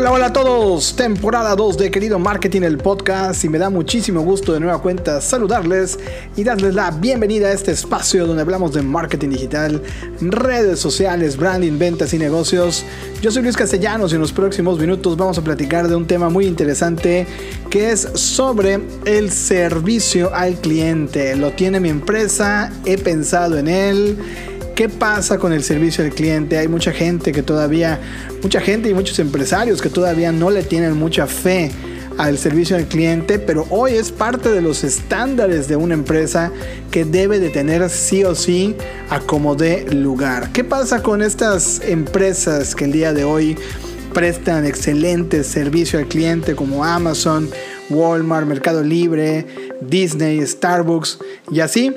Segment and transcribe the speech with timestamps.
[0.00, 4.20] Hola, hola a todos, temporada 2 de Querido Marketing, el podcast, y me da muchísimo
[4.20, 5.98] gusto de nueva cuenta saludarles
[6.36, 9.82] y darles la bienvenida a este espacio donde hablamos de marketing digital,
[10.20, 12.84] redes sociales, branding, ventas y negocios.
[13.20, 16.28] Yo soy Luis Castellanos y en los próximos minutos vamos a platicar de un tema
[16.28, 17.26] muy interesante
[17.68, 21.34] que es sobre el servicio al cliente.
[21.34, 24.18] Lo tiene mi empresa, he pensado en él
[24.78, 26.56] ¿Qué pasa con el servicio al cliente?
[26.56, 27.98] Hay mucha gente que todavía,
[28.44, 31.72] mucha gente y muchos empresarios que todavía no le tienen mucha fe
[32.16, 36.52] al servicio al cliente, pero hoy es parte de los estándares de una empresa
[36.92, 38.76] que debe de tener sí o sí
[39.10, 40.52] a como de lugar.
[40.52, 43.58] ¿Qué pasa con estas empresas que el día de hoy
[44.14, 47.50] prestan excelente servicio al cliente como Amazon,
[47.90, 49.44] Walmart, Mercado Libre,
[49.80, 51.18] Disney, Starbucks
[51.50, 51.92] y así?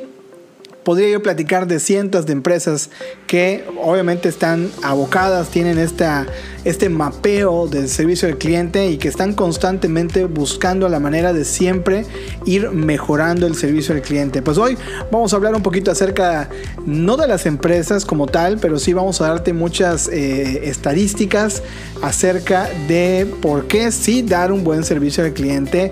[0.83, 2.89] Podría yo platicar de cientos de empresas
[3.27, 6.25] que obviamente están abocadas, tienen esta,
[6.63, 12.05] este mapeo del servicio al cliente y que están constantemente buscando la manera de siempre
[12.45, 14.41] ir mejorando el servicio al cliente.
[14.41, 14.77] Pues hoy
[15.11, 16.49] vamos a hablar un poquito acerca,
[16.85, 21.63] no de las empresas como tal, pero sí vamos a darte muchas eh, estadísticas
[22.01, 25.91] acerca de por qué sí dar un buen servicio al cliente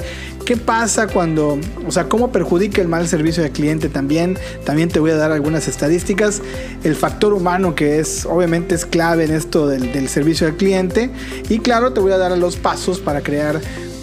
[0.49, 4.35] ¿Qué pasa cuando, o sea, cómo perjudica el mal servicio al cliente también?
[4.65, 6.41] También te voy a dar algunas estadísticas.
[6.83, 11.09] El factor humano que es, obviamente es clave en esto del, del servicio al cliente.
[11.49, 13.59] Y claro, te voy a dar los pasos para crear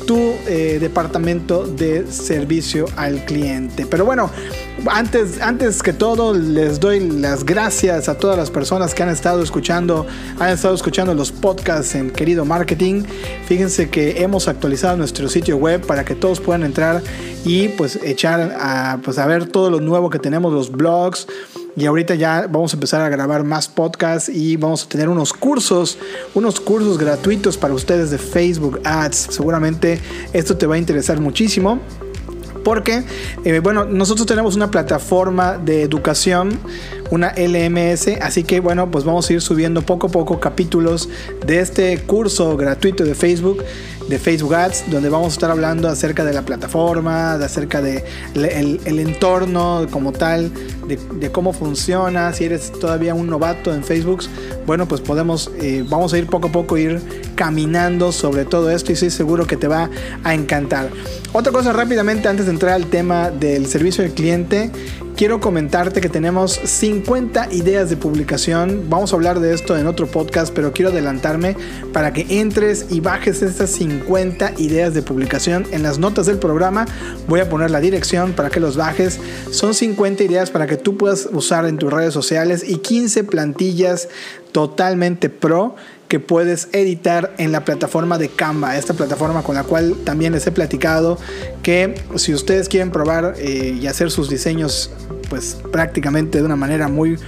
[0.06, 3.86] tu eh, departamento de servicio al cliente.
[3.86, 4.30] Pero bueno,
[4.86, 9.42] antes, antes que todo, les doy las gracias a todas las personas que han estado
[9.42, 10.06] escuchando,
[10.38, 13.02] han estado escuchando los podcasts en Querido Marketing.
[13.46, 17.02] Fíjense que hemos actualizado nuestro sitio web para que todos puedan entrar
[17.44, 21.26] y pues echar a, pues, a ver todo lo nuevo que tenemos, los blogs
[21.76, 25.34] y ahorita ya vamos a empezar a grabar más podcasts y vamos a tener unos
[25.34, 25.98] cursos,
[26.34, 29.28] unos cursos gratuitos para ustedes de Facebook Ads.
[29.30, 30.00] Seguramente
[30.32, 31.80] esto te va a interesar muchísimo.
[32.64, 33.04] Porque,
[33.44, 36.58] eh, bueno, nosotros tenemos una plataforma de educación,
[37.10, 41.08] una LMS, así que, bueno, pues vamos a ir subiendo poco a poco capítulos
[41.46, 43.64] de este curso gratuito de Facebook
[44.08, 48.04] de Facebook Ads, donde vamos a estar hablando acerca de la plataforma, de acerca de
[48.34, 50.52] el, entorno como tal,
[50.86, 54.22] de, cómo funciona, si eres todavía un novato en Facebook,
[54.66, 57.00] bueno, pues podemos, eh, vamos a ir poco a poco, ir
[57.34, 59.90] caminando sobre todo esto y estoy seguro que te va
[60.22, 60.90] a encantar.
[61.32, 64.70] Otra cosa rápidamente antes de entrar al tema del servicio al cliente,
[65.16, 68.84] quiero comentarte que tenemos 50 ideas de publicación.
[68.90, 71.56] Vamos a hablar de esto en otro podcast, pero quiero adelantarme
[71.94, 75.66] para que entres y bajes estas 50 ideas de publicación.
[75.70, 76.86] En las notas del programa
[77.28, 79.18] voy a poner la dirección para que los bajes.
[79.50, 84.08] Son 50 ideas para que tú puedas usar en tus redes sociales y 15 plantillas
[84.52, 85.76] totalmente pro
[86.08, 90.46] que puedes editar en la plataforma de Canva, esta plataforma con la cual también les
[90.46, 91.18] he platicado
[91.62, 94.90] que si ustedes quieren probar eh, y hacer sus diseños
[95.28, 97.18] pues prácticamente de una manera muy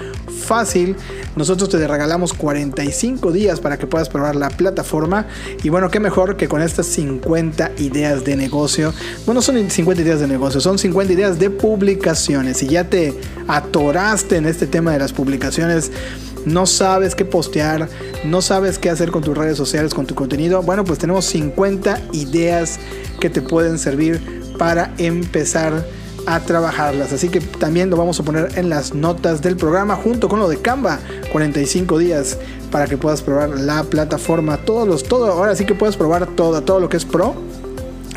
[0.48, 0.96] fácil,
[1.36, 5.26] nosotros te regalamos 45 días para que puedas probar la plataforma.
[5.62, 8.92] Y bueno, qué mejor que con estas 50 ideas de negocio,
[9.26, 12.62] bueno, son 50 ideas de negocio, son 50 ideas de publicaciones.
[12.62, 13.14] Y ya te
[13.46, 15.90] atoraste en este tema de las publicaciones,
[16.48, 17.88] no sabes qué postear,
[18.25, 22.00] no sabes qué hacer con tus redes sociales, con tu contenido, bueno, pues tenemos 50
[22.12, 22.78] ideas
[23.20, 24.20] que te pueden servir
[24.58, 25.84] para empezar
[26.26, 27.12] a trabajarlas.
[27.12, 30.48] Así que también lo vamos a poner en las notas del programa junto con lo
[30.48, 30.98] de Canva,
[31.32, 32.37] 45 días
[32.70, 36.60] para que puedas probar la plataforma, todos los todo, ahora sí que puedes probar todo,
[36.62, 37.34] todo lo que es pro,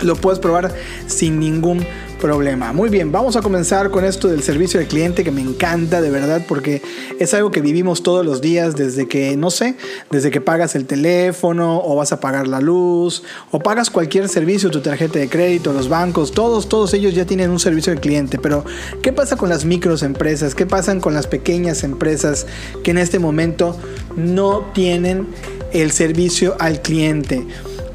[0.02, 0.74] lo puedes probar
[1.08, 1.86] sin ningún
[2.22, 2.72] problema.
[2.72, 6.10] Muy bien, vamos a comenzar con esto del servicio al cliente que me encanta de
[6.10, 6.82] verdad porque
[7.20, 9.76] es algo que vivimos todos los días desde que, no sé,
[10.12, 14.70] desde que pagas el teléfono o vas a pagar la luz o pagas cualquier servicio,
[14.70, 18.38] tu tarjeta de crédito, los bancos, todos, todos ellos ya tienen un servicio al cliente.
[18.38, 18.64] Pero,
[19.02, 20.56] ¿qué pasa con las microempresas?
[20.56, 22.46] ¿Qué pasa con las pequeñas empresas
[22.84, 23.76] que en este momento
[24.16, 25.28] no tienen
[25.74, 27.48] el servicio al cliente?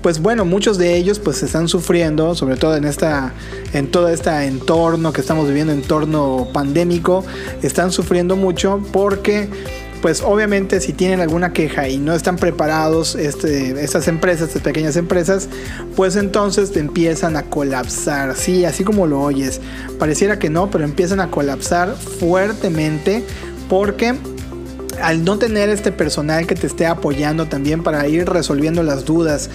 [0.07, 3.33] Pues bueno, muchos de ellos pues están sufriendo, sobre todo en esta
[3.73, 7.25] en todo este entorno que estamos viviendo, entorno pandémico,
[7.65, 9.49] están sufriendo mucho porque
[10.03, 14.95] pues obviamente si tienen alguna queja y no están preparados este, estas empresas, estas pequeñas
[14.95, 15.49] empresas,
[15.97, 19.61] pues entonces empiezan a colapsar, sí, así como lo oyes.
[19.99, 23.25] Pareciera que no, pero empiezan a colapsar fuertemente
[23.69, 24.15] porque
[25.03, 29.51] al no tener este personal que te esté apoyando también para ir resolviendo las dudas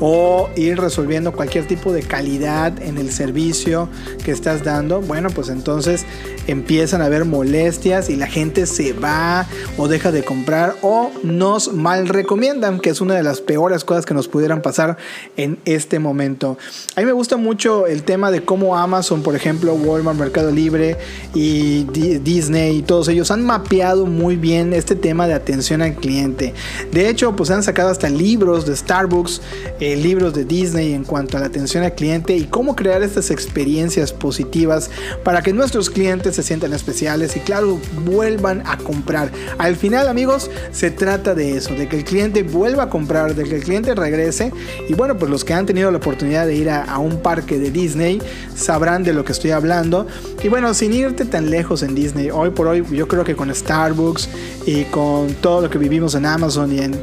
[0.00, 3.88] o ir resolviendo cualquier tipo de calidad en el servicio
[4.24, 6.04] que estás dando, bueno, pues entonces
[6.46, 9.46] empiezan a haber molestias y la gente se va
[9.76, 14.06] o deja de comprar o nos mal recomiendan, que es una de las peores cosas
[14.06, 14.96] que nos pudieran pasar
[15.36, 16.56] en este momento.
[16.94, 20.96] A mí me gusta mucho el tema de cómo Amazon, por ejemplo, Walmart, Mercado Libre
[21.34, 26.54] y Disney y todos ellos han mapeado muy bien este tema de atención al cliente.
[26.92, 29.40] De hecho, pues han sacado hasta libros de Starbucks,
[29.80, 33.30] eh, libros de Disney en cuanto a la atención al cliente y cómo crear estas
[33.30, 34.90] experiencias positivas
[35.24, 39.30] para que nuestros clientes se sientan especiales y claro, vuelvan a comprar.
[39.58, 43.44] Al final, amigos, se trata de eso, de que el cliente vuelva a comprar, de
[43.44, 44.52] que el cliente regrese
[44.88, 47.58] y bueno, pues los que han tenido la oportunidad de ir a, a un parque
[47.58, 48.20] de Disney
[48.54, 50.06] sabrán de lo que estoy hablando.
[50.42, 53.54] Y bueno, sin irte tan lejos en Disney, hoy por hoy yo creo que con
[53.54, 54.28] Starbucks
[54.66, 56.96] y con todo lo que vivimos en Amazon y en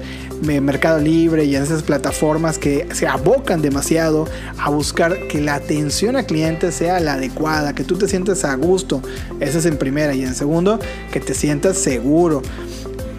[0.64, 4.28] Mercado Libre y en esas plataformas que se abocan demasiado
[4.58, 8.56] a buscar que la atención al cliente sea la adecuada, que tú te sientas a
[8.56, 9.02] gusto.
[9.40, 10.14] Esa es en primera.
[10.14, 10.80] Y en segundo,
[11.12, 12.42] que te sientas seguro.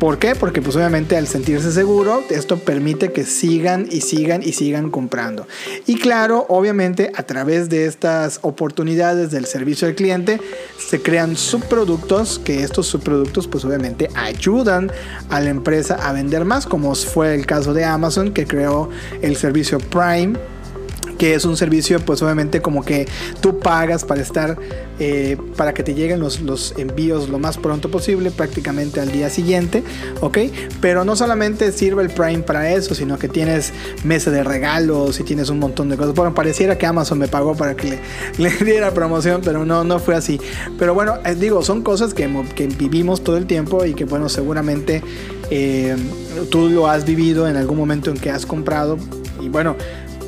[0.05, 0.35] ¿Por qué?
[0.35, 5.47] Porque pues obviamente al sentirse seguro, esto permite que sigan y sigan y sigan comprando.
[5.87, 10.43] Y claro, obviamente a través de estas oportunidades del servicio al cliente,
[10.77, 14.93] se crean subproductos, que estos subproductos pues obviamente ayudan
[15.31, 18.91] a la empresa a vender más, como fue el caso de Amazon, que creó
[19.23, 20.39] el servicio Prime
[21.19, 23.07] que es un servicio pues obviamente como que
[23.41, 24.59] tú pagas para estar,
[24.99, 29.31] eh, para que te lleguen los, los, envíos lo más pronto posible, prácticamente al día
[29.31, 29.83] siguiente,
[30.21, 30.39] ¿ok?
[30.81, 33.73] Pero no solamente sirve el Prime para eso, sino que tienes
[34.05, 36.15] mesa de regalos y tienes un montón de cosas.
[36.15, 37.99] Bueno, pareciera que Amazon me pagó para que
[38.39, 40.41] le, diera promoción, pero no, no fue así.
[40.79, 44.29] Pero bueno, eh, digo, son cosas que, que, vivimos todo el tiempo y que bueno,
[44.29, 45.03] seguramente
[45.51, 45.97] eh,
[46.51, 48.99] tú lo has vivido en algún momento en que has comprado.
[49.41, 49.77] Y bueno,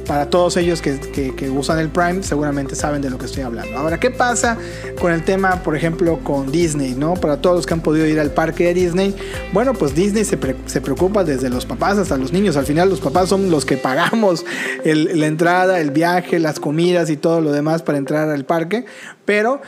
[0.06, 3.76] para todos ellos que, usan el Prime, seguramente saben de lo que estoy hablando.
[3.78, 4.56] Ahora, ¿qué pasa
[5.00, 6.94] con el tema, por ejemplo, con Disney?
[6.94, 7.14] ¿no?
[7.14, 9.14] Para todos los que han podido ir al parque de Disney,
[9.52, 12.56] bueno, pues Disney se, preocupa desde los papás hasta los niños.
[12.56, 14.44] Al final, los papás son los que pagamos
[14.84, 18.84] la entrada, el viaje, las comidas y todo lo demás para entrar al parque,
[19.24, 19.60] pero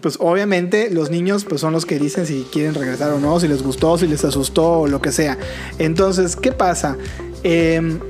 [0.00, 3.46] pues obviamente los niños pues son los que dicen si quieren regresar o no, si
[3.46, 5.38] les gustó, si les asustó o lo que sea.
[5.78, 6.96] Entonces, ¿qué pasa?
[7.44, 8.00] Eh,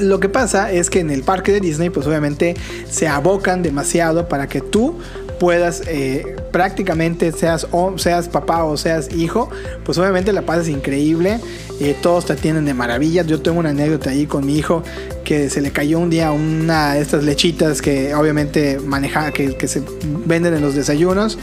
[0.00, 2.56] lo que pasa es que en el parque de Disney, pues obviamente
[2.88, 4.98] se abocan demasiado para que tú
[5.40, 9.48] puedas eh, prácticamente seas, o, seas papá o seas hijo,
[9.84, 11.40] pues obviamente la paz es increíble,
[11.80, 13.22] eh, todos te atienden de maravilla.
[13.22, 14.82] Yo tengo una anécdota ahí con mi hijo
[15.24, 19.66] que se le cayó un día una de estas lechitas que obviamente maneja, que, que
[19.66, 19.82] se
[20.26, 21.38] venden en los desayunos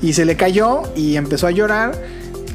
[0.00, 1.98] y se le cayó y empezó a llorar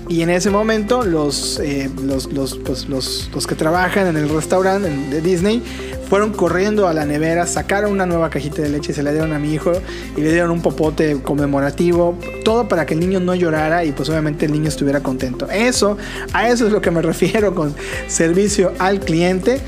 [0.08, 4.90] y en ese momento los, eh, los, pues, los, los, que trabajan en el restaurante
[4.90, 5.64] de Disney
[6.08, 9.40] fueron corriendo a la nevera, sacaron una nueva cajita de leche, se la dieron a
[9.40, 9.72] mi hijo
[10.16, 14.08] y le dieron un popote conmemorativo, todo para que el niño no llorara y pues
[14.10, 15.50] obviamente el niño estuviera contento.
[15.50, 15.98] Eso,
[16.34, 17.74] a eso es lo que me refiero con
[18.08, 19.60] servicio al cliente.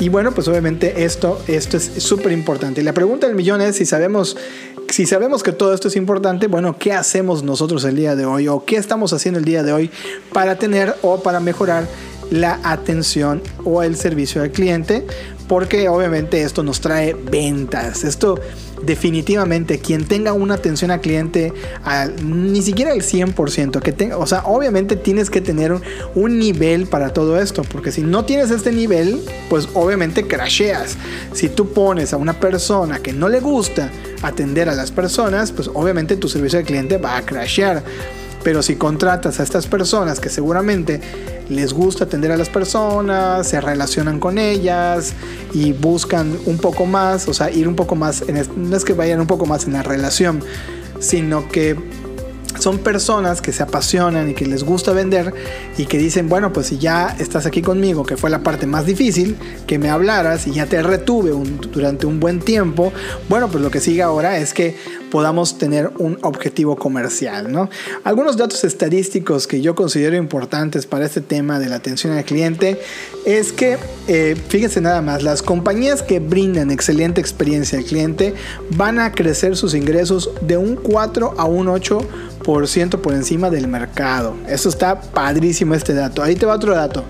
[0.00, 2.80] Y bueno, pues obviamente esto, esto es súper importante.
[2.80, 4.36] Y la pregunta del millón es si sabemos
[4.94, 8.46] si sabemos que todo esto es importante, bueno, ¿qué hacemos nosotros el día de hoy
[8.46, 9.90] o qué estamos haciendo el día de hoy
[10.32, 11.88] para tener o para mejorar
[12.30, 15.04] la atención o el servicio al cliente?
[15.48, 18.04] Porque obviamente esto nos trae ventas.
[18.04, 18.38] Esto
[18.84, 21.52] definitivamente quien tenga una atención al cliente
[22.24, 25.82] ni siquiera el 100%, que tenga, o sea, obviamente tienes que tener un,
[26.14, 30.96] un, nivel para todo esto, porque si no tienes este nivel, pues obviamente crasheas.
[31.32, 33.90] Si tú pones a una persona que no le gusta
[34.22, 37.82] atender a las personas, pues obviamente tu servicio al cliente va a crashear.
[38.44, 41.00] Pero si contratas a estas personas que seguramente
[41.48, 45.14] les gusta atender a las personas, se relacionan con ellas
[45.52, 48.92] y buscan un poco más, o sea, ir un poco más, en, no es que
[48.92, 50.42] vayan un poco más en la relación,
[51.00, 51.76] sino que
[52.64, 55.34] son personas que se apasionan y que les gusta vender
[55.76, 58.86] y que dicen, bueno, pues si ya estás aquí conmigo, que fue la parte más
[58.86, 61.32] difícil, que me hablaras y ya te retuve
[61.70, 62.90] durante un buen tiempo,
[63.28, 64.78] bueno, pues lo que sigue ahora es que
[65.10, 67.68] podamos tener un objetivo comercial, ¿no?
[68.02, 72.80] Algunos datos estadísticos que yo considero importantes para este tema de la atención al cliente
[73.26, 73.76] es que,
[74.08, 78.34] eh, fíjense nada más, las compañías que brindan excelente experiencia al cliente
[78.70, 81.98] van a crecer sus ingresos de un 4 a un 8
[83.02, 84.36] por encima del mercado.
[84.48, 86.22] Eso está padrísimo este dato.
[86.22, 87.04] Ahí te va otro dato.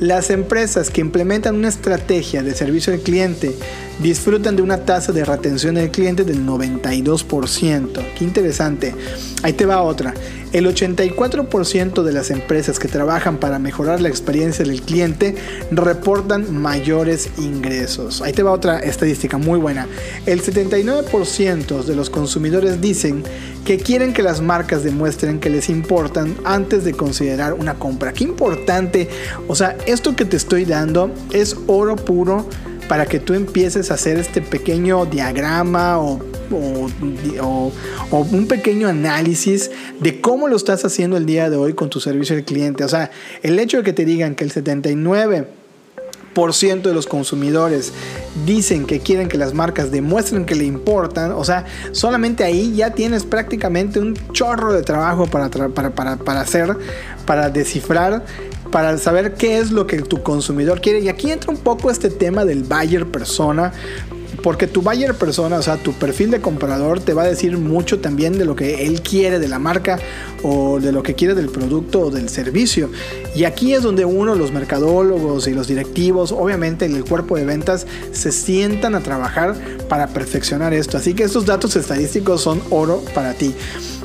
[0.00, 3.56] Las empresas que implementan una estrategia de servicio al cliente
[3.98, 8.14] disfrutan de una tasa de retención del cliente del 92%.
[8.16, 8.94] Qué interesante.
[9.42, 10.14] Ahí te va otra.
[10.52, 15.34] El 84% de las empresas que trabajan para mejorar la experiencia del cliente
[15.70, 18.22] reportan mayores ingresos.
[18.22, 19.86] Ahí te va otra estadística muy buena.
[20.26, 23.22] El 79% de los consumidores dicen
[23.64, 28.12] que quieren que las marcas demuestren que les importan antes de considerar una compra.
[28.12, 29.08] Qué importante.
[29.46, 32.48] O sea, esto que te estoy dando es oro puro
[32.88, 36.20] para que tú empieces a hacer este pequeño diagrama o,
[36.56, 42.36] un pequeño análisis de cómo lo estás haciendo el día de hoy con tu servicio
[42.36, 42.84] al cliente.
[42.84, 43.10] O sea,
[43.42, 45.46] el hecho de que te digan que el 79
[46.38, 47.92] de los consumidores
[48.46, 52.92] dicen que quieren que las marcas demuestren que le importan, o sea, solamente ahí ya
[52.92, 56.76] tienes prácticamente un chorro de trabajo para, para, para, para hacer,
[57.26, 58.24] para descifrar
[58.70, 61.00] para saber qué es lo que tu consumidor quiere.
[61.00, 63.72] Y aquí entra un poco este tema del buyer persona.
[64.42, 68.00] Porque tu buyer persona, o sea, tu perfil de comprador te va a decir mucho
[68.00, 69.98] también de lo que él quiere de la marca
[70.42, 72.90] o de lo que quiere del producto o del servicio.
[73.34, 77.86] Y aquí es donde uno, los mercadólogos y los directivos, obviamente el cuerpo de ventas,
[78.12, 79.54] se sientan a trabajar
[79.88, 80.96] para perfeccionar esto.
[80.96, 83.54] Así que estos datos estadísticos son oro para ti.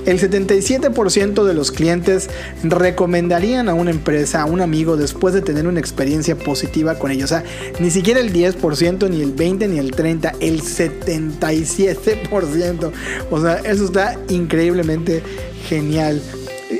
[0.05, 2.29] El 77% de los clientes
[2.63, 7.31] recomendarían a una empresa, a un amigo, después de tener una experiencia positiva con ellos.
[7.31, 7.45] O sea,
[7.79, 12.91] ni siquiera el 10%, ni el 20%, ni el 30%, el 77%.
[13.31, 15.23] O sea, eso está increíblemente
[15.67, 16.21] genial.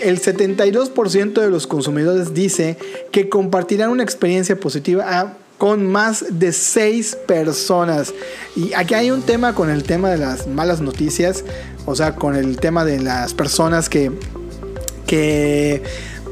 [0.02, 2.78] El 72% de los consumidores dice
[3.12, 8.14] que compartirán una experiencia positiva con más de seis personas.
[8.56, 11.44] Y aquí hay un tema con el tema de las malas noticias,
[11.86, 14.12] o sea, con el tema de las personas que,
[15.08, 15.84] que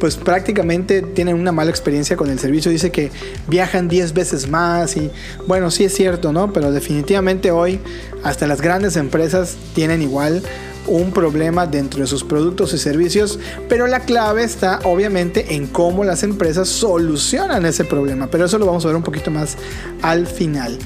[0.01, 2.71] pues prácticamente tienen una mala experiencia con el servicio.
[2.71, 3.11] Dice que
[3.47, 5.11] viajan 10 veces más y
[5.47, 6.51] bueno, sí es cierto, ¿no?
[6.51, 7.79] Pero definitivamente hoy
[8.23, 10.41] hasta las grandes empresas tienen igual
[10.87, 16.03] un problema dentro de sus productos y servicios, pero la clave está obviamente en cómo
[16.03, 19.57] las empresas solucionan ese problema, pero eso lo vamos a ver un poquito más
[20.01, 20.77] al final.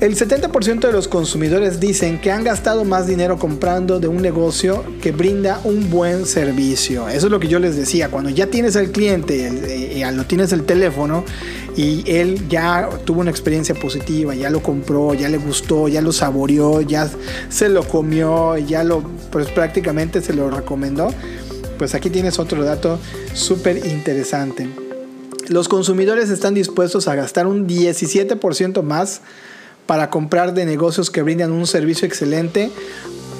[0.00, 4.84] El 70% de los consumidores dicen que han gastado más dinero comprando de un negocio
[5.02, 7.08] que brinda un buen servicio.
[7.08, 9.36] Eso es lo que yo les decía, cuando ya tienes al cliente,
[9.92, 11.24] y lo tienes el teléfono
[11.76, 16.12] y él ya tuvo una experiencia positiva, ya lo compró, ya le gustó, ya lo
[16.12, 17.10] saboreó, ya
[17.48, 19.02] se lo comió, ya lo
[19.32, 21.12] pues prácticamente se lo recomendó,
[21.76, 23.00] pues aquí tienes otro dato
[23.34, 24.68] súper interesante.
[25.48, 29.22] Los consumidores están dispuestos a gastar un 17% más
[29.88, 32.70] para comprar de negocios que brindan un servicio excelente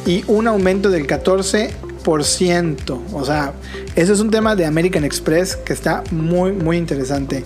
[0.07, 1.88] y un aumento del 14%.
[2.09, 3.53] O sea,
[3.95, 7.45] ese es un tema de American Express que está muy, muy interesante.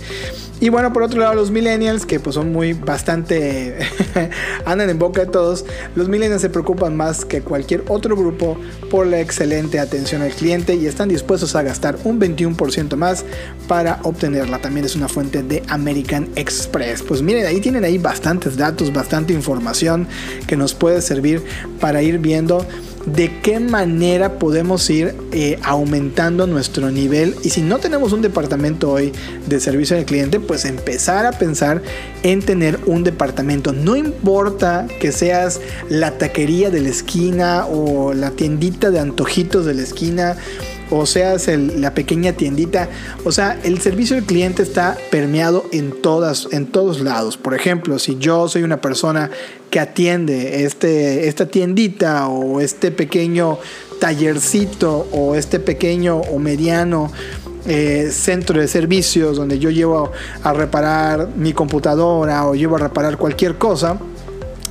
[0.61, 3.79] Y bueno, por otro lado, los millennials, que pues son muy bastante,
[4.65, 5.65] andan en boca de todos,
[5.97, 8.57] los millennials se preocupan más que cualquier otro grupo
[8.89, 13.25] por la excelente atención al cliente y están dispuestos a gastar un 21% más
[13.67, 14.61] para obtenerla.
[14.61, 17.03] También es una fuente de American Express.
[17.03, 20.07] Pues miren, ahí tienen ahí bastantes datos, bastante información
[20.47, 21.43] que nos puede servir
[21.81, 22.65] para ir viendo
[23.07, 27.35] de qué manera podemos ir eh, aumentando nuestro nivel.
[27.43, 29.13] Y si no tenemos un departamento hoy
[29.47, 31.83] de servicio al cliente pues empezar a pensar
[32.23, 33.73] en tener un departamento.
[33.73, 39.75] No importa que seas la taquería de la esquina o la tiendita de antojitos de
[39.75, 40.37] la esquina
[40.93, 42.89] o seas la pequeña tiendita.
[43.25, 47.39] O sea, el servicio al cliente está permeado en, todas, en todos lados.
[47.39, 49.31] Por ejemplo, si yo soy una persona
[49.71, 53.59] que atiende este, esta tiendita o este pequeño
[54.01, 57.11] tallercito o este pequeño o mediano
[57.67, 60.11] eh, centro de servicios donde yo llevo
[60.43, 63.99] a reparar mi computadora o llevo a reparar cualquier cosa,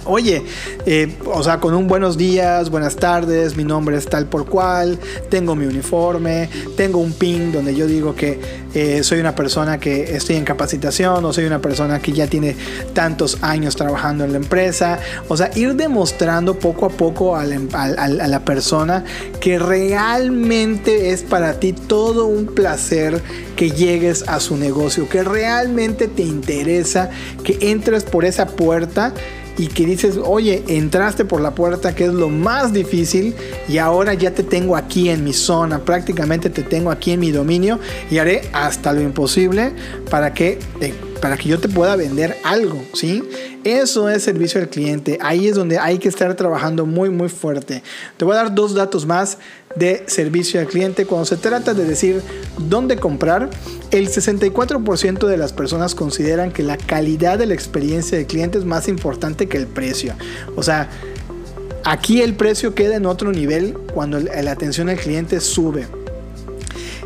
[0.05, 0.43] Oye,
[0.87, 4.99] eh, o sea, con un buenos días, buenas tardes, mi nombre es tal por cual,
[5.29, 8.39] tengo mi uniforme, tengo un pin donde yo digo que
[8.73, 12.55] eh, soy una persona que estoy en capacitación o soy una persona que ya tiene
[12.93, 14.99] tantos años trabajando en la empresa.
[15.27, 19.03] O sea, ir demostrando poco a poco a la, a la persona
[19.39, 23.21] que realmente es para ti todo un placer
[23.55, 27.11] que llegues a su negocio, que realmente te interesa
[27.43, 29.13] que entres por esa puerta
[29.57, 33.35] y que dices, oye, entraste por la puerta que es lo más difícil
[33.67, 37.31] y ahora ya te tengo aquí en mi zona, prácticamente te tengo aquí en mi
[37.31, 37.79] dominio
[38.09, 39.73] y haré hasta lo imposible
[40.09, 40.59] para que,
[41.21, 43.23] para que yo te pueda vender algo, ¿sí?
[43.63, 45.19] Eso es servicio al cliente.
[45.21, 47.83] Ahí es donde hay que estar trabajando muy, muy fuerte.
[48.17, 49.37] Te voy a dar dos datos más
[49.75, 51.05] de servicio al cliente.
[51.05, 52.21] Cuando se trata de decir
[52.57, 53.49] dónde comprar,
[53.91, 58.65] el 64% de las personas consideran que la calidad de la experiencia del cliente es
[58.65, 60.13] más importante que el precio.
[60.55, 60.89] O sea,
[61.83, 65.87] aquí el precio queda en otro nivel cuando la atención al cliente sube.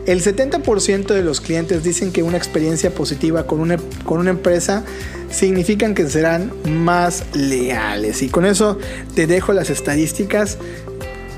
[0.05, 4.83] El 70% de los clientes dicen que una experiencia positiva con una, con una empresa
[5.31, 8.21] significan que serán más leales.
[8.21, 8.77] Y con eso
[9.15, 10.59] te dejo las estadísticas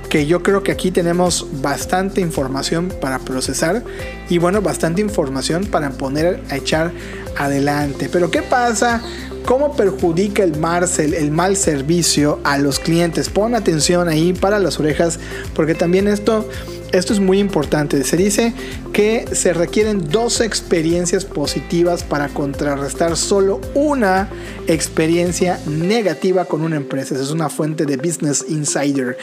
[0.10, 3.84] que yo creo que aquí tenemos bastante información para procesar
[4.30, 6.92] y bueno, bastante información para poner a echar
[7.38, 8.10] adelante.
[8.12, 9.02] Pero ¿qué pasa?
[9.46, 13.30] ¿Cómo perjudica el, Marcel, el mal servicio a los clientes?
[13.30, 15.20] Pon atención ahí para las orejas
[15.54, 16.48] porque también esto
[16.92, 18.04] esto es muy importante.
[18.04, 18.54] Se dice
[18.94, 24.30] que se requieren dos experiencias positivas para contrarrestar solo una
[24.68, 27.16] experiencia negativa con una empresa.
[27.16, 29.18] Esa es una fuente de Business Insider.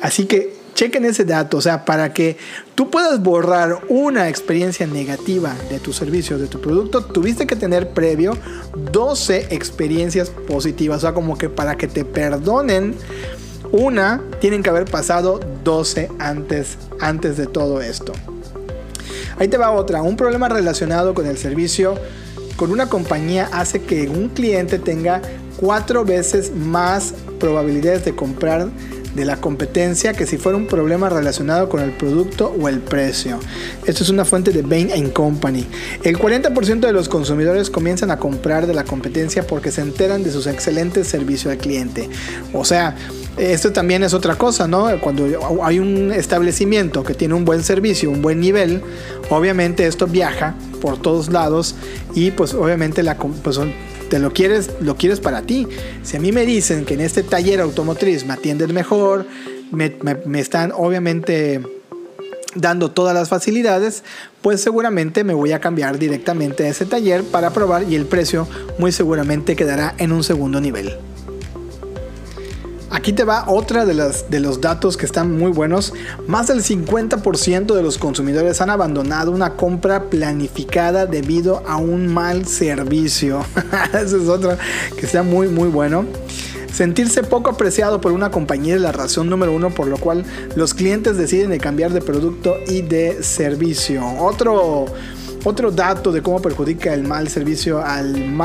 [0.00, 2.36] Así que chequen ese dato, o sea, para que
[2.74, 7.90] tú puedas borrar una experiencia negativa de tu servicio, de tu producto, tuviste que tener
[7.90, 8.36] previo
[8.92, 12.94] 12 experiencias positivas, o sea, como que para que te perdonen
[13.70, 18.12] una, tienen que haber pasado 12 antes, antes de todo esto.
[19.38, 20.02] Ahí te va otra.
[20.02, 21.94] Un problema relacionado con el servicio
[22.56, 25.22] con una compañía hace que un cliente tenga
[25.56, 28.68] cuatro veces más probabilidades de comprar
[29.14, 33.38] de la competencia que si fuera un problema relacionado con el producto o el precio.
[33.86, 35.66] Esto es una fuente de Bain Company.
[36.02, 40.30] El 40% de los consumidores comienzan a comprar de la competencia porque se enteran de
[40.30, 42.08] sus excelentes servicios al cliente.
[42.52, 42.96] O sea,
[43.36, 44.88] esto también es otra cosa, ¿no?
[45.00, 45.26] Cuando
[45.62, 48.82] hay un establecimiento que tiene un buen servicio, un buen nivel,
[49.30, 51.74] obviamente esto viaja por todos lados
[52.14, 53.58] y pues obviamente la, pues,
[54.12, 55.66] te lo quieres, lo quieres para ti.
[56.02, 59.24] Si a mí me dicen que en este taller automotriz me atienden mejor,
[59.70, 61.62] me, me están obviamente
[62.54, 64.04] dando todas las facilidades,
[64.42, 68.46] pues seguramente me voy a cambiar directamente a ese taller para probar y el precio
[68.78, 70.94] muy seguramente quedará en un segundo nivel.
[72.92, 75.94] Aquí te va otra de, las, de los datos que están muy buenos.
[76.26, 82.44] Más del 50% de los consumidores han abandonado una compra planificada debido a un mal
[82.46, 83.46] servicio.
[83.94, 84.58] Eso es otro
[84.98, 86.04] que está muy muy bueno.
[86.70, 90.24] Sentirse poco apreciado por una compañía es la razón número uno por lo cual
[90.54, 94.06] los clientes deciden de cambiar de producto y de servicio.
[94.18, 94.84] Otro
[95.44, 98.36] otro dato de cómo perjudica el mal servicio al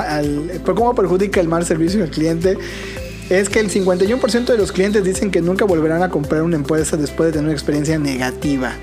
[0.63, 2.57] cómo perjudica el mal servicio al cliente
[3.29, 6.97] es que el 51% de los clientes dicen que nunca volverán a comprar una empresa
[6.97, 8.73] después de tener una experiencia negativa.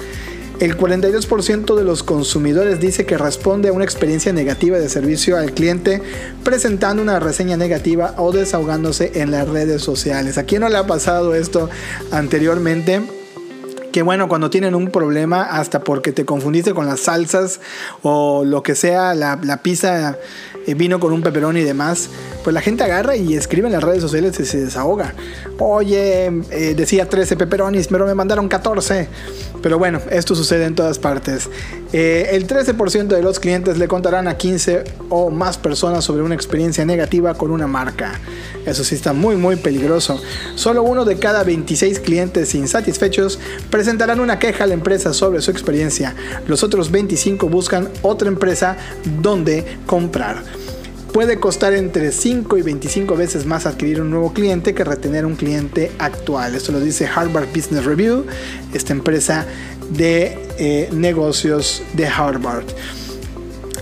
[0.60, 5.52] El 42% de los consumidores dice que responde a una experiencia negativa de servicio al
[5.52, 6.00] cliente
[6.44, 10.38] presentando una reseña negativa o desahogándose en las redes sociales.
[10.38, 11.68] ¿A quién no le ha pasado esto
[12.12, 13.02] anteriormente?
[13.94, 17.60] Que bueno, cuando tienen un problema, hasta porque te confundiste con las salsas
[18.02, 20.18] o lo que sea, la, pizza
[20.66, 22.10] eh, vino con un peperón y demás,
[22.42, 25.14] pues la gente agarra y escribe en las redes sociales y se desahoga.
[25.60, 29.08] Oye, eh, decía 13 peperonis, pero me mandaron 14.
[29.64, 31.48] Pero bueno, esto sucede en todas partes.
[31.94, 36.34] Eh, el 13% de los clientes le contarán a 15 o más personas sobre una
[36.34, 38.20] experiencia negativa con una marca.
[38.66, 40.20] Eso sí está muy muy peligroso.
[40.54, 43.38] Solo uno de cada 26 clientes insatisfechos
[43.70, 46.14] presentarán una queja a la empresa sobre su experiencia.
[46.46, 48.76] Los otros 25 buscan otra empresa
[49.22, 50.42] donde comprar
[51.14, 55.36] puede costar entre 5 y 25 veces más adquirir un nuevo cliente que retener un
[55.36, 56.56] cliente actual.
[56.56, 58.26] Esto lo dice Harvard Business Review,
[58.74, 59.46] esta empresa
[59.90, 62.64] de eh, negocios de Harvard.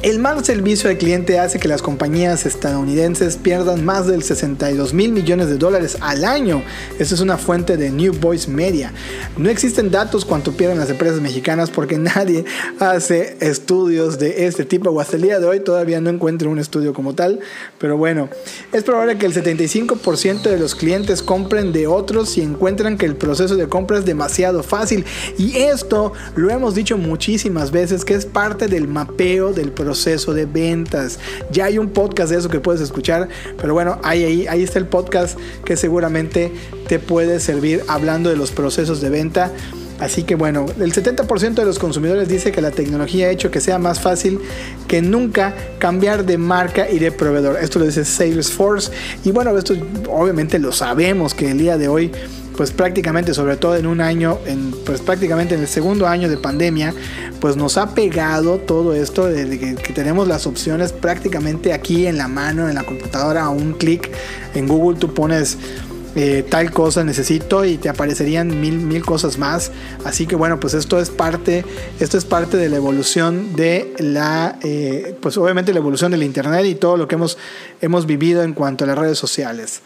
[0.02, 5.12] El mal servicio al cliente hace que las compañías estadounidenses pierdan más del 62 mil
[5.12, 6.64] millones de dólares al año.
[6.98, 8.92] Esa es una fuente de New Voice Media.
[9.36, 12.44] No existen datos cuánto pierden las empresas mexicanas porque nadie
[12.80, 16.58] hace estudios de este tipo o hasta el día de hoy todavía no encuentro un
[16.58, 17.38] estudio como tal.
[17.78, 18.28] Pero bueno,
[18.72, 23.14] es probable que el 75% de los clientes compren de otros si encuentran que el
[23.14, 25.04] proceso de compra es demasiado fácil.
[25.38, 30.32] Y esto lo hemos dicho muchísimas veces que es parte del mapeo del proceso proceso
[30.32, 31.18] de ventas.
[31.50, 33.28] Ya hay un podcast de eso que puedes escuchar,
[33.60, 36.50] pero bueno, ahí, ahí, ahí está el podcast que seguramente
[36.88, 39.52] te puede servir hablando de los procesos de venta.
[40.00, 43.60] Así que bueno, el 70% de los consumidores dice que la tecnología ha hecho que
[43.60, 44.40] sea más fácil
[44.88, 47.58] que nunca cambiar de marca y de proveedor.
[47.60, 48.90] Esto lo dice Salesforce.
[49.24, 49.74] Y bueno, esto
[50.08, 52.10] obviamente lo sabemos que el día de hoy
[52.56, 56.36] pues prácticamente, sobre todo en un año, en, pues prácticamente en el segundo año de
[56.36, 56.94] pandemia,
[57.40, 62.28] pues nos ha pegado todo esto de que, tenemos las opciones prácticamente aquí en la
[62.28, 64.10] mano, en la computadora, a un clic.
[64.54, 65.58] En Google tú pones
[66.14, 69.70] eh, tal cosa necesito y te aparecerían mil, mil cosas más.
[70.04, 71.64] Así que bueno, pues esto es parte,
[72.00, 76.66] esto es parte de la evolución de la, eh, pues obviamente la evolución del Internet
[76.66, 77.38] y todo lo que hemos,
[77.80, 79.82] hemos vivido en cuanto a las redes sociales.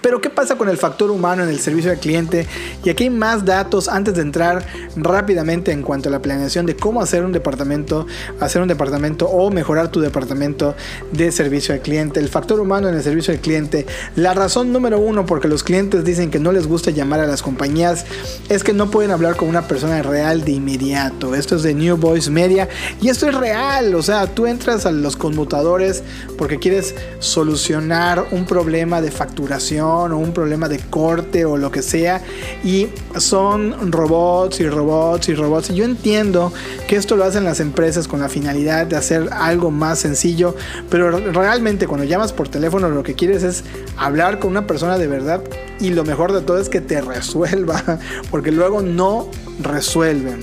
[0.00, 2.46] Pero ¿qué pasa con el factor humano en el servicio al cliente?
[2.84, 4.64] Y aquí hay más datos antes de entrar
[4.96, 8.06] rápidamente en cuanto a la planeación de cómo hacer un departamento,
[8.40, 10.74] hacer un departamento o mejorar tu departamento
[11.12, 12.18] de servicio al cliente.
[12.18, 13.86] El factor humano en el servicio al cliente.
[14.16, 17.42] La razón número uno porque los clientes dicen que no les gusta llamar a las
[17.42, 18.06] compañías
[18.48, 21.34] es que no pueden hablar con una persona real de inmediato.
[21.34, 22.68] Esto es de New Voice Media
[23.02, 23.94] y esto es real.
[23.94, 26.02] O sea, tú entras a los conmutadores
[26.38, 31.82] porque quieres solucionar un problema de facturación o un problema de corte o lo que
[31.82, 32.22] sea
[32.64, 35.70] y son robots y robots y robots.
[35.70, 36.52] Y yo entiendo
[36.88, 40.54] que esto lo hacen las empresas con la finalidad de hacer algo más sencillo,
[40.88, 43.64] pero realmente cuando llamas por teléfono lo que quieres es
[43.96, 45.42] hablar con una persona de verdad
[45.80, 47.98] y lo mejor de todo es que te resuelva,
[48.30, 49.28] porque luego no
[49.60, 50.40] resuelven.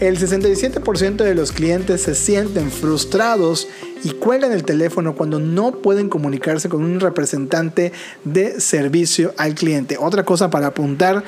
[0.00, 3.68] El 67% de los clientes se sienten frustrados
[4.04, 7.92] y cuelgan el teléfono cuando no pueden comunicarse con un representante
[8.24, 9.96] de servicio al cliente.
[9.98, 11.24] Otra cosa para apuntar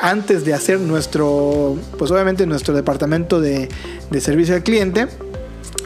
[0.00, 3.68] antes de hacer nuestro, pues obviamente nuestro departamento de,
[4.10, 5.08] de servicio al cliente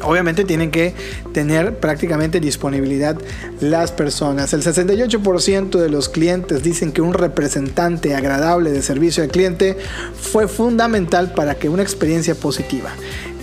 [0.05, 0.95] obviamente tienen que
[1.33, 3.17] tener prácticamente disponibilidad
[3.61, 4.53] las personas.
[4.53, 9.77] El 68% de los clientes dicen que un representante agradable de servicio al cliente
[10.15, 12.91] fue fundamental para que una experiencia positiva.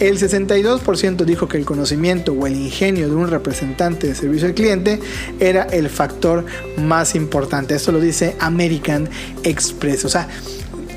[0.02, 4.56] El 62% dijo que el conocimiento o el ingenio de un representante de servicio al
[4.56, 5.00] cliente
[5.40, 6.44] era el factor
[6.76, 7.76] más importante.
[7.76, 9.08] Esto lo dice American
[9.44, 10.04] Express.
[10.06, 10.28] O sea,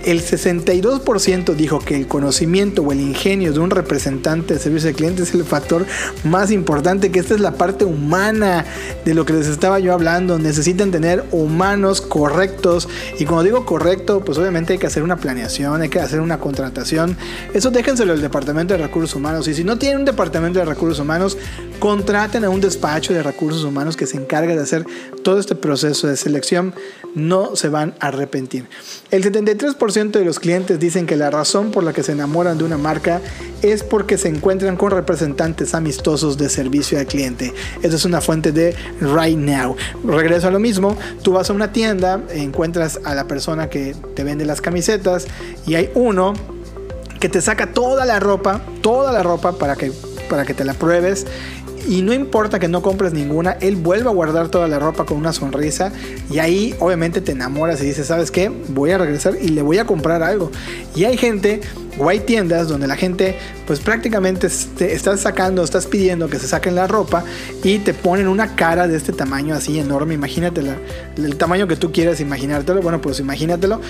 [0.04, 4.94] el 62% dijo que el conocimiento o el ingenio de un representante de servicio de
[4.94, 5.86] cliente es el factor
[6.24, 8.64] más importante, que esta es la parte humana
[9.04, 10.38] de lo que les estaba yo hablando.
[10.38, 12.88] Necesitan tener humanos correctos.
[13.18, 16.38] Y cuando digo correcto, pues obviamente hay que hacer una planeación, hay que hacer una
[16.38, 17.16] contratación.
[17.54, 19.48] Eso déjenselo al departamento de recursos humanos.
[19.48, 21.38] Y si no tienen un departamento de recursos humanos,
[21.78, 24.84] contraten a un despacho de recursos humanos que se encargue de hacer
[25.22, 26.74] todo este proceso de selección.
[27.14, 28.66] No se van a arrepentir.
[29.14, 32.64] El 73% de los clientes dicen que la razón por la que se enamoran de
[32.64, 33.20] una marca
[33.62, 37.54] es porque se encuentran con representantes amistosos de servicio al cliente.
[37.84, 39.76] Esa es una fuente de Right Now.
[40.04, 44.24] Regreso a lo mismo, tú vas a una tienda, encuentras a la persona que te
[44.24, 45.28] vende las camisetas
[45.64, 46.32] y hay uno
[47.20, 49.92] que te saca toda la ropa, toda la ropa para que,
[50.28, 51.24] para que te la pruebes
[51.88, 55.16] y no importa que no compres ninguna, él vuelve a guardar toda la ropa con
[55.16, 55.92] una sonrisa
[56.30, 58.50] y ahí obviamente te enamoras y dices, ¿sabes qué?
[58.68, 60.50] Voy a regresar y le voy a comprar algo.
[60.94, 61.60] Y hay gente
[61.98, 66.48] o hay tiendas donde la gente pues prácticamente te estás sacando, estás pidiendo que se
[66.48, 67.24] saquen la ropa
[67.62, 70.62] y te ponen una cara de este tamaño así enorme, imagínate
[71.16, 73.80] el tamaño que tú quieras imaginártelo, bueno pues imagínatelo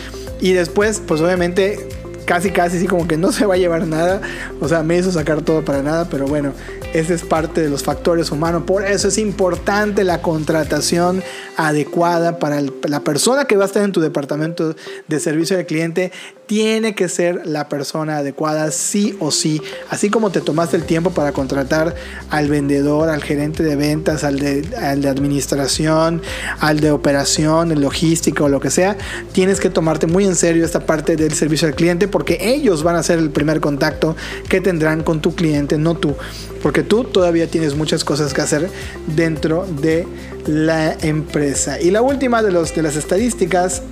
[0.40, 1.88] y después pues obviamente
[2.24, 4.20] casi casi así como que no se va a llevar nada.
[4.60, 6.52] O sea, me hizo sacar todo para nada, pero bueno,
[6.94, 8.62] ese es parte de los factores humanos.
[8.64, 11.24] Por eso es importante la contratación
[11.56, 14.76] adecuada para la persona que va a estar en tu departamento
[15.08, 16.12] de servicio al cliente.
[16.46, 19.60] Tiene que ser la persona adecuada, sí o sí.
[19.90, 21.96] Así como te tomaste el tiempo para contratar
[22.30, 26.22] al vendedor, al gerente de ventas, al de, administración,
[26.60, 28.96] al de operación, el logística o lo que sea,
[29.32, 32.94] tienes que tomarte muy en serio esta parte del servicio al cliente porque ellos van
[32.94, 34.14] a ser el primer contacto
[34.48, 36.14] que tendrán con tu cliente, no tú.
[36.62, 38.70] Porque tú todavía tienes muchas cosas que hacer
[39.16, 40.06] dentro de
[40.46, 41.80] la empresa.
[41.80, 43.82] Y la última de, los, de las estadísticas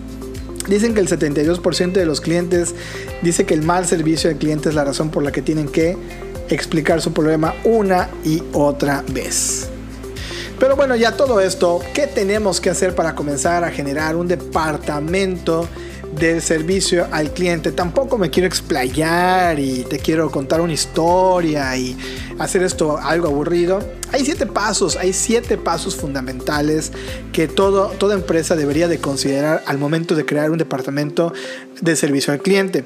[0.69, 2.75] Dicen que el 72% de los clientes
[3.21, 5.97] dice que el mal servicio al cliente es la razón por la que tienen que
[6.51, 9.69] explicar su problema una y otra vez.
[10.61, 15.69] Pero bueno, ya todo esto, ¿qué tenemos que hacer para comenzar a generar un departamento
[16.13, 17.73] del servicio al cliente.
[17.73, 21.97] Tampoco me quiero explayar y te quiero contar una historia y
[22.39, 23.81] hacer esto algo aburrido.
[24.13, 26.93] Hay siete pasos, hay siete pasos fundamentales
[27.33, 31.33] que todo, toda empresa debería de considerar al momento de crear un departamento
[31.81, 32.85] de servicio al cliente.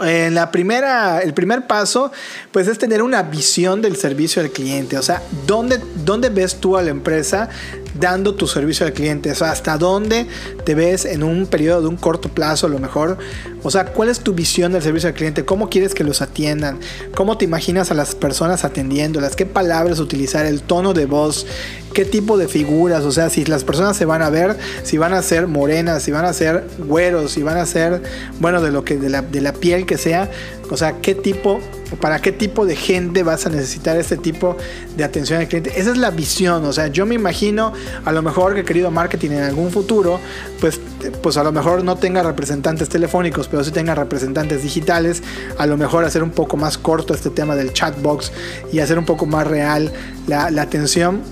[0.00, 2.12] En la primera, el primer paso,
[2.52, 4.98] pues es tener una visión del servicio al cliente.
[4.98, 7.48] O sea, ¿dónde, dónde ves tú a la empresa
[7.98, 9.30] dando tu servicio al cliente?
[9.30, 10.26] O sea, ¿hasta dónde
[10.64, 13.18] te ves en un periodo de un corto plazo a lo mejor?
[13.62, 15.44] O sea, ¿cuál es tu visión del servicio al cliente?
[15.44, 16.78] ¿Cómo quieres que los atiendan?
[17.14, 19.36] ¿Cómo te imaginas a las personas atendiéndolas?
[19.36, 20.46] ¿Qué palabras utilizar?
[20.46, 21.46] ¿El tono de voz?
[21.92, 23.04] ¿Qué tipo de figuras?
[23.04, 26.10] O sea, si las personas se van a ver, si van a ser morenas, si
[26.10, 28.02] van a ser güeros, si van a ser,
[28.38, 30.30] bueno, de lo que, de la, de la piel que sea.
[30.70, 31.60] O sea, ¿qué tipo
[32.00, 34.56] para qué tipo de gente vas a necesitar este tipo
[34.96, 35.72] de atención al cliente.
[35.76, 37.72] Esa es la visión, o sea, yo me imagino
[38.04, 40.18] a lo mejor que querido marketing en algún futuro,
[40.60, 40.80] pues,
[41.22, 45.22] pues a lo mejor no tenga representantes telefónicos, pero sí tenga representantes digitales,
[45.58, 48.32] a lo mejor hacer un poco más corto este tema del chatbox
[48.72, 49.92] y hacer un poco más real
[50.26, 51.22] la, la atención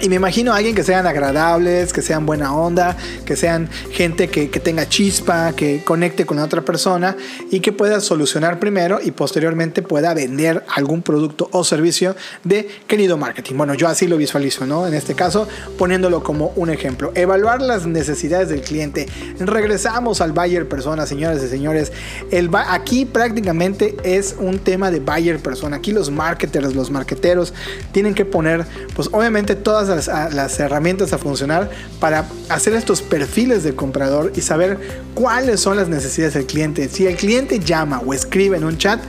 [0.00, 4.28] Y me imagino a alguien que sean agradables, que sean buena onda, que sean gente
[4.28, 7.16] que, tenga chispa, que conecte con la otra persona
[7.50, 13.16] y que pueda solucionar primero y posteriormente pueda vender algún producto o servicio de querido
[13.16, 13.56] marketing.
[13.56, 14.86] Bueno, yo así lo visualizo, ¿no?
[14.86, 17.10] En este caso, poniéndolo como un ejemplo.
[17.14, 19.06] Evaluar las necesidades del cliente.
[19.40, 21.92] Regresamos al buyer persona, señores y señores.
[22.30, 25.76] El aquí prácticamente es un tema de buyer persona.
[25.76, 27.52] Aquí los marketers, los marketeros
[27.92, 31.70] tienen que poner, pues obviamente todas las, herramientas a funcionar
[32.00, 34.78] para hacer estos perfiles del comprador y saber
[35.14, 36.88] cuáles son las necesidades del cliente.
[36.88, 39.00] Si el cliente llama o escribe en un chat,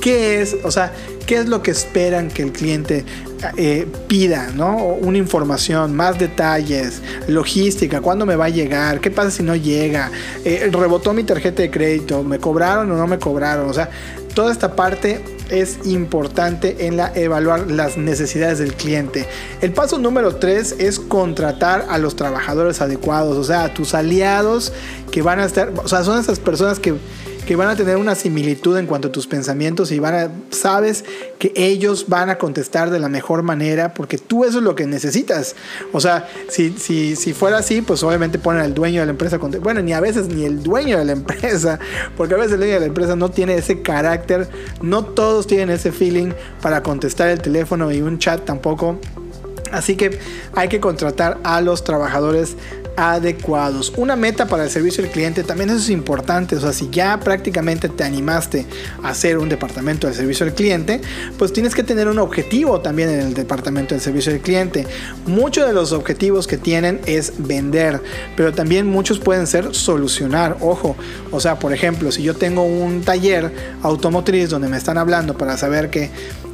[0.00, 0.56] ¿qué es?
[0.64, 0.92] O sea,
[1.26, 3.04] ¿qué es lo que esperan que el cliente
[3.56, 4.76] eh, pida, ¿no?
[4.76, 10.10] Una información, más detalles, logística, cuándo me va a llegar, qué pasa si no llega,
[10.44, 13.88] eh, rebotó mi tarjeta de crédito, me cobraron o no me cobraron, o sea,
[14.34, 19.26] toda esta parte es importante en la evaluar las necesidades del cliente.
[19.60, 24.72] El paso número 3 es contratar a los trabajadores adecuados, o sea, a tus aliados
[25.10, 26.94] que van a estar, o sea, son esas personas que
[27.50, 31.04] que van a tener una similitud en cuanto a tus pensamientos y van a, sabes
[31.40, 34.86] que ellos van a contestar de la mejor manera porque tú eso es lo que
[34.86, 35.56] necesitas.
[35.92, 39.38] O sea, si, si, si fuera así, pues obviamente ponen al dueño de la empresa.
[39.38, 41.80] Bueno, ni a veces ni el dueño de la empresa,
[42.16, 44.48] porque a veces el dueño de la empresa no tiene ese carácter,
[44.80, 46.30] no todos tienen ese feeling
[46.62, 49.00] para contestar el teléfono y un chat tampoco.
[49.72, 50.18] Así que
[50.54, 52.56] hay que contratar a los trabajadores
[52.96, 53.92] adecuados.
[53.96, 56.56] Una meta para el servicio al cliente también eso es importante.
[56.56, 58.66] O sea, si ya prácticamente te animaste
[59.02, 61.00] a hacer un departamento de servicio al cliente,
[61.38, 64.86] pues tienes que tener un objetivo también en el departamento del servicio al cliente.
[65.26, 68.02] Muchos de los objetivos que tienen es vender,
[68.36, 70.56] pero también muchos pueden ser solucionar.
[70.60, 70.96] Ojo,
[71.30, 75.56] o sea, por ejemplo, si yo tengo un taller automotriz donde me están hablando para
[75.56, 76.10] saber que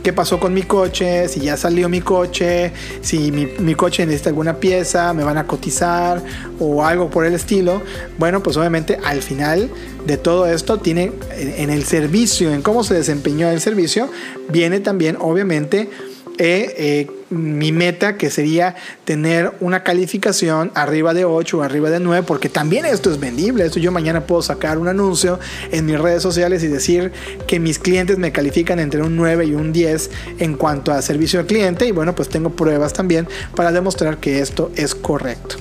[0.06, 4.60] qué pasó con mi coche, si ya salió mi coche, si mi, coche necesita alguna
[4.60, 6.22] pieza, me van a cotizar
[6.60, 7.82] o algo por el estilo.
[8.16, 9.68] Bueno, pues obviamente al final
[10.06, 14.08] de todo esto tiene en el servicio, en cómo se desempeñó el servicio,
[14.48, 15.90] viene también obviamente
[16.38, 21.98] eh, eh, mi meta que sería tener una calificación arriba de 8 o arriba de
[21.98, 23.64] 9 porque también esto es vendible.
[23.64, 25.40] Esto yo mañana puedo sacar un anuncio
[25.72, 27.12] en mis redes sociales y decir
[27.46, 31.40] que mis clientes me califican entre un 9 y un 10 en cuanto a servicio
[31.40, 35.56] al cliente y bueno pues tengo pruebas también para demostrar que esto es correcto.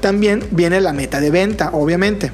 [0.00, 2.30] También viene la meta de venta obviamente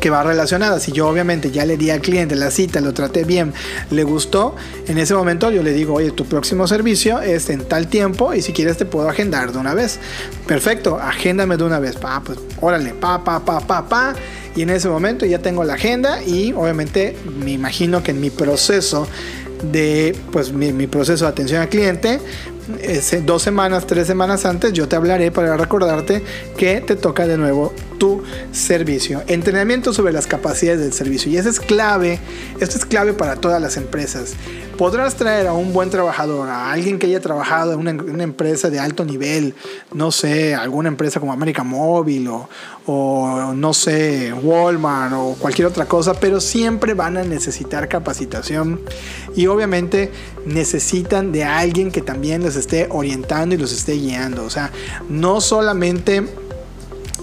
[0.00, 0.80] que va relacionada.
[0.80, 3.52] Si yo obviamente ya le di al cliente la cita, lo traté bien,
[3.90, 4.54] le gustó,
[4.86, 8.42] en ese momento yo le digo, oye, tu próximo servicio es en tal tiempo y
[8.42, 9.98] si quieres te puedo agendar de una vez.
[10.46, 11.96] Perfecto, agéndame de una vez.
[11.96, 14.14] Pa, pues órale, pa, pa, pa, pa, pa.
[14.54, 18.30] Y en ese momento ya tengo la agenda y obviamente me imagino que en mi
[18.30, 19.08] proceso
[19.72, 22.18] de pues mi, mi, proceso de atención al cliente
[23.24, 26.22] dos semanas, tres semanas antes, yo te hablaré para recordarte
[26.56, 29.22] que te toca de nuevo tu servicio.
[29.28, 31.30] Entrenamiento sobre las capacidades del servicio.
[31.30, 32.18] Y eso es clave,
[32.58, 34.32] esto es clave para todas las empresas.
[34.76, 38.80] Podrás traer a un buen trabajador, a alguien que haya trabajado en una, empresa de
[38.80, 39.54] alto nivel,
[39.94, 42.48] no sé, alguna empresa como América Móvil o,
[42.86, 48.80] o no sé, Walmart o cualquier otra cosa, pero siempre van a necesitar capacitación
[49.36, 50.10] y obviamente
[50.44, 54.42] necesitan de alguien que también les esté orientando y los esté guiando.
[54.42, 54.72] O sea,
[55.08, 56.26] no solamente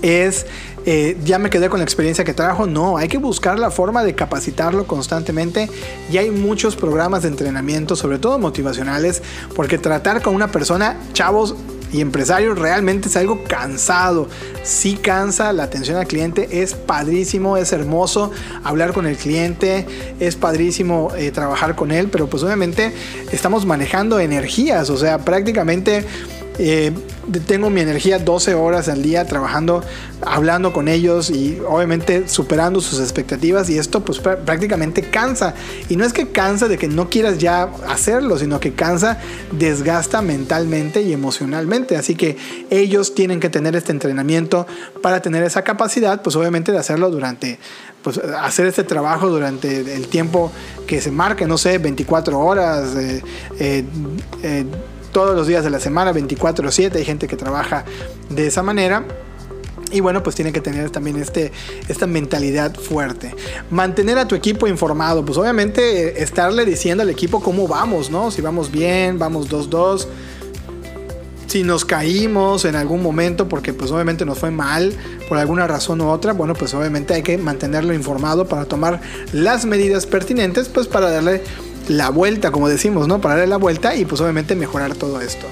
[0.01, 0.45] es
[0.85, 2.65] eh, ya me quedé con la experiencia que trajo.
[2.67, 5.69] No, hay que buscar la forma de capacitarlo constantemente
[6.11, 9.21] y hay muchos programas de entrenamiento, sobre todo motivacionales,
[9.55, 11.55] porque tratar con una persona, chavos,
[11.91, 14.27] y empresarios realmente es algo cansado.
[14.63, 18.31] Sí cansa la atención al cliente, es padrísimo, es hermoso
[18.63, 19.85] hablar con el cliente,
[20.19, 22.93] es padrísimo eh, trabajar con él, pero pues obviamente
[23.31, 26.05] estamos manejando energías, o sea, prácticamente
[26.61, 26.91] eh,
[27.47, 29.81] tengo mi energía 12 horas al día trabajando,
[30.21, 35.53] hablando con ellos y obviamente superando sus expectativas y esto pues prácticamente cansa.
[35.87, 39.19] Y no es que cansa de que no quieras ya hacerlo, sino que cansa,
[39.53, 41.95] desgasta mentalmente y emocionalmente.
[41.95, 42.35] Así que
[42.69, 44.67] ellos tienen que tener este entrenamiento
[45.01, 47.57] para tener esa capacidad, pues obviamente de hacerlo durante,
[48.03, 50.51] pues hacer este trabajo durante el tiempo
[50.85, 52.97] que se marque, no sé, 24 horas.
[52.97, 53.23] eh,
[53.59, 53.85] eh,
[54.43, 54.65] eh
[55.11, 57.85] todos los días de la semana, 24/7, hay gente que trabaja
[58.29, 59.05] de esa manera.
[59.91, 61.51] Y bueno, pues tiene que tener también este,
[61.87, 63.35] esta mentalidad fuerte.
[63.71, 65.25] Mantener a tu equipo informado.
[65.25, 68.29] Pues obviamente eh, estarle diciendo al equipo cómo vamos, ¿no?
[68.29, 70.05] Si vamos bien, vamos 2-2.
[71.47, 74.93] Si nos caímos en algún momento porque pues obviamente nos fue mal
[75.27, 79.01] por alguna razón u otra, bueno pues obviamente hay que mantenerlo informado para tomar
[79.33, 81.41] las medidas pertinentes pues para darle
[81.89, 83.19] la vuelta, como decimos, ¿no?
[83.19, 85.45] Para darle la vuelta y pues obviamente mejorar todo esto.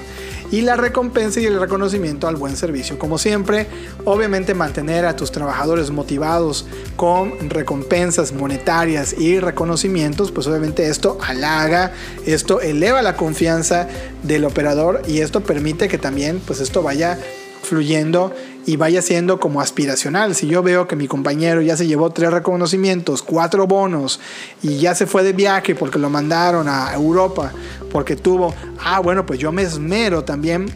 [0.50, 2.98] y la recompensa y el reconocimiento al buen servicio.
[2.98, 3.66] Como siempre,
[4.06, 6.64] obviamente mantener a tus trabajadores motivados
[6.96, 11.92] con recompensas monetarias y reconocimientos, pues obviamente esto halaga,
[12.24, 13.88] esto eleva la confianza
[14.22, 17.18] del operador y esto permite que también pues esto vaya
[17.62, 18.32] fluyendo
[18.68, 20.34] y vaya siendo como aspiracional.
[20.34, 24.20] Si yo veo que mi compañero ya se llevó tres reconocimientos, cuatro bonos
[24.62, 27.50] y ya se fue de viaje porque lo mandaron a Europa,
[27.90, 28.54] porque tuvo,
[28.84, 30.70] ah, bueno, pues yo me esmero también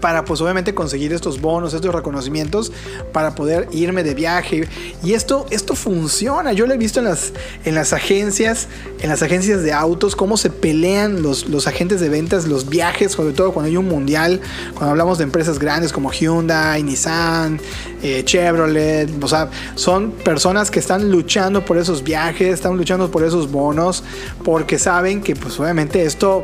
[0.00, 2.72] para pues obviamente conseguir estos bonos, estos reconocimientos
[3.12, 4.68] para poder irme de viaje.
[5.02, 6.52] Y esto, esto funciona.
[6.52, 7.32] Yo lo he visto en las,
[7.64, 8.68] en las agencias,
[9.00, 13.12] en las agencias de autos, cómo se pelean los, los agentes de ventas, los viajes,
[13.12, 14.40] sobre todo cuando hay un mundial,
[14.74, 17.60] cuando hablamos de empresas grandes como Hyundai, Nissan,
[18.02, 23.24] eh, Chevrolet, o sea, son personas que están luchando por esos viajes, están luchando por
[23.24, 24.02] esos bonos,
[24.44, 26.42] porque saben que pues obviamente esto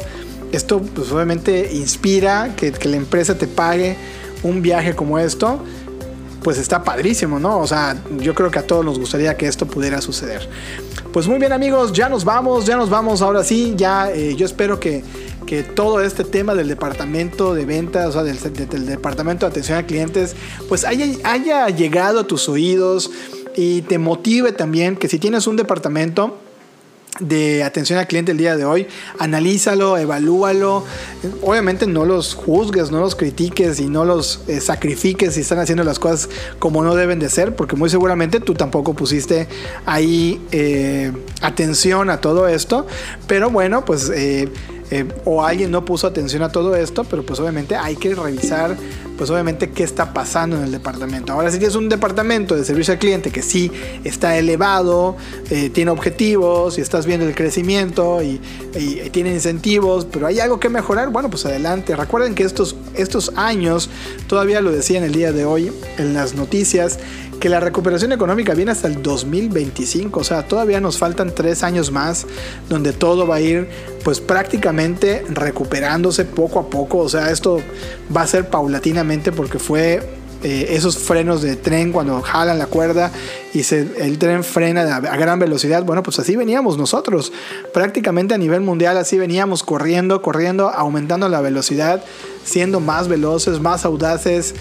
[0.55, 3.97] esto pues obviamente inspira que, la empresa te pague
[4.43, 5.59] un viaje como esto,
[6.43, 7.59] pues está padrísimo, ¿no?
[7.59, 10.47] O sea, yo creo que a todos nos gustaría que esto pudiera suceder.
[11.12, 14.45] Pues muy bien amigos, ya nos vamos, ya nos vamos, ahora sí, ya eh, yo
[14.45, 15.03] espero que,
[15.47, 18.38] que, todo este tema del departamento de ventas, o sea, del,
[18.69, 20.37] del, departamento de atención a clientes,
[20.69, 23.11] pues haya, haya llegado a tus oídos
[23.57, 26.38] y te motive también que si tienes un departamento,
[27.20, 28.87] de atención al cliente el día de hoy.
[29.18, 30.85] Analízalo, evalúalo.
[31.42, 35.85] Obviamente no los juzgues, no los critiques y no los eh, sacrifiques si están haciendo
[35.85, 39.48] las cosas como no deben de ser, porque muy seguramente tú tampoco pusiste
[39.87, 42.87] ahí eh, atención a todo esto.
[43.27, 44.11] Pero bueno, pues...
[44.14, 44.48] Eh,
[45.24, 48.77] o alguien no puso atención a todo esto, pero pues obviamente hay que revisar
[49.16, 51.33] pues obviamente qué está pasando en el departamento.
[51.33, 53.70] Ahora si tienes un departamento de servicio al cliente que sí
[54.03, 55.16] está elevado,
[55.50, 58.40] eh, tiene objetivos y estás viendo el crecimiento y,
[59.12, 61.94] tiene incentivos, pero hay algo que mejorar, bueno, pues adelante.
[61.94, 63.88] Recuerden que estos, estos años,
[64.27, 66.98] todavía lo decía en el día de hoy en las noticias,
[67.40, 71.90] que la recuperación económica viene hasta el 2025, o sea, todavía nos faltan tres años
[71.90, 72.27] más
[72.68, 73.68] donde todo va a ir
[74.03, 77.61] pues prácticamente recuperándose poco a poco, o sea, esto
[78.14, 80.01] va a ser paulatinamente porque fue
[80.44, 83.11] eh, esos frenos de tren cuando jalan la cuerda
[83.55, 85.85] y el tren frena a, a, gran velocidad.
[85.85, 87.33] Bueno, pues así veníamos nosotros.
[87.73, 92.05] Prácticamente a nivel mundial así veníamos corriendo, corriendo, aumentando la velocidad,
[92.44, 94.55] siendo más veloces, más audaces,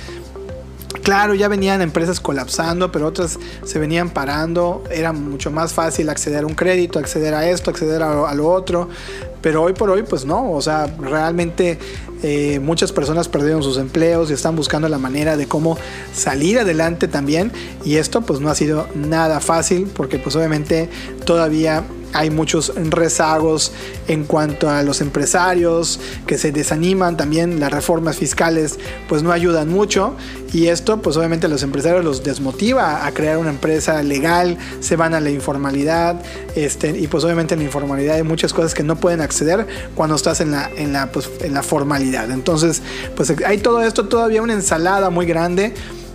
[1.03, 4.85] Claro, ya venían empresas colapsando, pero otras se venían parando.
[4.89, 8.87] Era mucho más fácil acceder a un crédito, acceder a esto, acceder a, lo otro.
[9.41, 10.53] Pero hoy por hoy, pues no.
[10.53, 11.77] O sea, realmente
[12.23, 15.77] eh, muchas personas perdieron sus empleos y están buscando la manera de cómo
[16.13, 17.51] salir adelante también.
[17.83, 20.89] Y esto pues no ha sido nada fácil porque pues obviamente
[21.25, 21.83] todavía
[22.13, 23.71] hay muchos rezagos
[24.07, 29.69] en cuanto a los empresarios que se desaniman, también las reformas fiscales pues no ayudan
[29.69, 30.15] mucho
[30.53, 34.95] y esto pues obviamente a los empresarios los desmotiva a crear una empresa legal, se
[34.95, 36.21] van a la informalidad
[36.55, 40.15] este, y pues obviamente en la informalidad hay muchas cosas que no pueden acceder cuando
[40.15, 42.29] estás en la, en la, pues, en la formalidad.
[42.31, 42.81] Entonces
[43.15, 45.73] pues hay todo esto, todavía una ensalada muy grande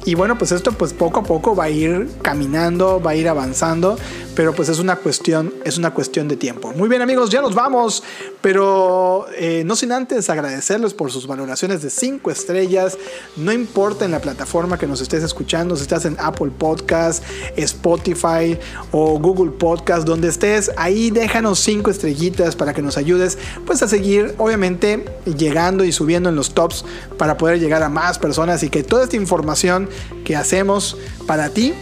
[0.08, 3.28] y bueno, pues esto pues poco a poco va a ir caminando, va a ir
[3.28, 3.98] avanzando,
[4.38, 6.72] pero pues es una cuestión, es una cuestión de tiempo.
[6.72, 8.04] Muy bien amigos, ya nos vamos,
[8.40, 12.96] pero eh, no sin antes agradecerles por sus valoraciones de 5 estrellas,
[13.36, 17.24] no importa en la plataforma que nos estés escuchando, si estás en Apple Podcast,
[17.56, 18.56] Spotify
[18.92, 23.88] o Google Podcast, donde estés, ahí déjanos 5 estrellitas para que nos ayudes pues a
[23.88, 25.04] seguir obviamente
[25.36, 26.84] llegando y subiendo en los tops
[27.16, 29.88] para poder llegar a más personas y que toda esta información
[30.24, 30.96] que hacemos
[31.26, 31.74] para ti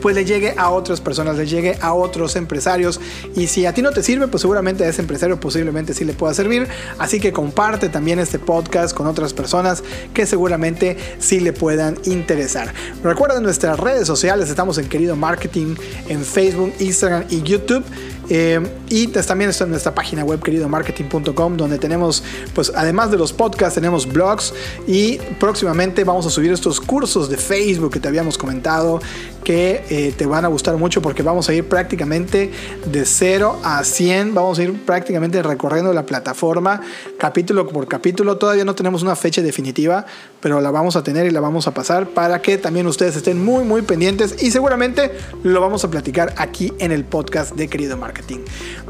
[0.00, 3.00] pues le llegue a otras personas, le llegue a otros empresarios.
[3.34, 6.12] Y si a ti no te sirve, pues seguramente a ese empresario posiblemente sí le
[6.12, 6.66] pueda servir.
[6.98, 9.82] Así que comparte también este podcast con otras personas
[10.14, 12.72] que seguramente sí le puedan interesar.
[13.02, 15.74] Recuerda nuestras redes sociales, estamos en Querido Marketing
[16.08, 17.84] en Facebook, Instagram y YouTube.
[18.28, 22.22] Eh, y también está en nuestra página web queridomarketing.com donde tenemos,
[22.54, 24.54] pues además de los podcasts, tenemos blogs.
[24.86, 29.00] Y próximamente vamos a subir estos cursos de Facebook que te habíamos comentado
[29.48, 32.50] que eh, te van a gustar mucho porque vamos a ir prácticamente
[32.84, 36.82] de 0 a 100, vamos a ir prácticamente recorriendo la plataforma
[37.18, 40.04] capítulo por capítulo, todavía no tenemos una fecha definitiva,
[40.40, 43.42] pero la vamos a tener y la vamos a pasar para que también ustedes estén
[43.42, 44.42] muy muy pendientes.
[44.42, 45.12] Y seguramente
[45.42, 48.17] lo vamos a platicar aquí en el podcast de Querido Marketing.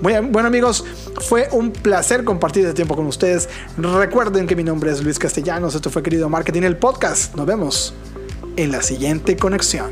[0.00, 0.84] Bueno amigos,
[1.20, 3.48] fue un placer compartir este tiempo con ustedes.
[3.76, 7.34] Recuerden que mi nombre es Luis Castellanos, esto fue Querido Marketing, el podcast.
[7.34, 7.94] Nos vemos
[8.56, 9.90] en la siguiente conexión.